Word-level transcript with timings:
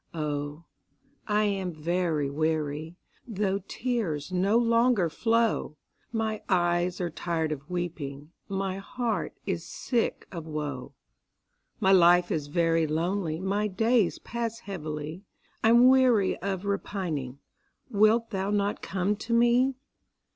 Oh, 0.15 0.63
I 1.27 1.43
am 1.43 1.71
very 1.71 2.27
weary, 2.27 2.95
Though 3.27 3.59
tears 3.67 4.31
no 4.31 4.57
longer 4.57 5.11
flow; 5.11 5.77
My 6.11 6.41
eyes 6.49 6.99
are 6.99 7.11
tired 7.11 7.51
of 7.51 7.69
weeping, 7.69 8.31
My 8.49 8.77
heart 8.79 9.35
is 9.45 9.63
sick 9.63 10.25
of 10.31 10.47
woe; 10.47 10.95
My 11.79 11.91
life 11.91 12.31
is 12.31 12.47
very 12.47 12.87
lonely 12.87 13.39
My 13.39 13.67
days 13.67 14.17
pass 14.17 14.61
heavily, 14.61 15.21
I'm 15.63 15.87
weary 15.87 16.35
of 16.41 16.65
repining; 16.65 17.37
Wilt 17.91 18.31
thou 18.31 18.49
not 18.49 18.81
come 18.81 19.15
to 19.17 19.33
me? 19.33 19.75